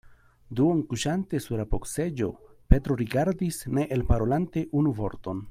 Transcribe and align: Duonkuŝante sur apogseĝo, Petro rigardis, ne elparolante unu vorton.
Duonkuŝante 0.59 1.41
sur 1.45 1.61
apogseĝo, 1.63 2.31
Petro 2.75 2.97
rigardis, 3.03 3.61
ne 3.79 3.85
elparolante 3.99 4.65
unu 4.83 4.97
vorton. 5.03 5.37